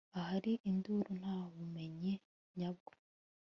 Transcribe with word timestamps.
ahari 0.19 0.53
induru, 0.69 1.11
nta 1.21 1.37
bumenyi 1.53 2.13
nyabwo 2.57 2.91